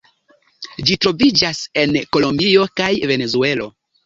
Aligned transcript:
Ĝi 0.87 0.97
troviĝas 1.05 1.59
en 1.83 1.93
Kolombio 2.17 2.65
kaj 2.83 2.89
Venezuelo. 3.15 3.71